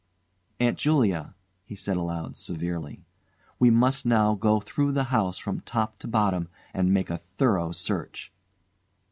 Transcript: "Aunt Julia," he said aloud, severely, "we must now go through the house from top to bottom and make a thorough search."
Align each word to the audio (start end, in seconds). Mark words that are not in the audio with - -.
"Aunt 0.59 0.79
Julia," 0.79 1.35
he 1.63 1.75
said 1.75 1.95
aloud, 1.95 2.35
severely, 2.35 3.05
"we 3.59 3.69
must 3.69 4.03
now 4.03 4.33
go 4.33 4.59
through 4.59 4.93
the 4.93 5.03
house 5.13 5.37
from 5.37 5.59
top 5.59 5.99
to 5.99 6.07
bottom 6.07 6.47
and 6.73 6.91
make 6.91 7.11
a 7.11 7.19
thorough 7.19 7.71
search." 7.71 8.31